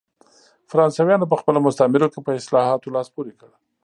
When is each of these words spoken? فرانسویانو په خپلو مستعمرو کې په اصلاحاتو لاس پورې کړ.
فرانسویانو 0.71 1.29
په 1.31 1.35
خپلو 1.41 1.59
مستعمرو 1.65 2.11
کې 2.13 2.19
په 2.25 2.31
اصلاحاتو 2.39 2.93
لاس 2.95 3.07
پورې 3.15 3.33
کړ. 3.39 3.49